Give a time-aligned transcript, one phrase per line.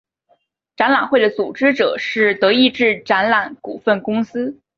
[0.75, 4.59] 展览会的组织者是德意志展览股份公司。